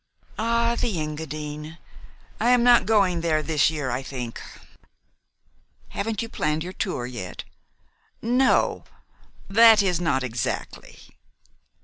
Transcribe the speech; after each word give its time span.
"Ah, 0.39 0.75
the 0.79 0.99
Engadine. 0.99 1.77
I 2.39 2.49
am 2.49 2.63
not 2.63 2.87
going 2.87 3.21
there 3.21 3.43
this 3.43 3.69
year, 3.69 3.91
I 3.91 4.01
think." 4.01 4.41
"Haven't 5.89 6.23
you 6.23 6.27
planned 6.27 6.63
your 6.63 6.73
tour 6.73 7.05
yet?" 7.05 7.43
"No 8.19 8.85
that 9.47 9.83
is, 9.83 10.01
not 10.01 10.23
exactly." 10.23 10.97